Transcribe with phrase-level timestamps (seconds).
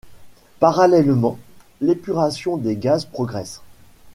[0.57, 1.37] Parallèlement,
[1.79, 3.61] l'épuration des gaz progresse.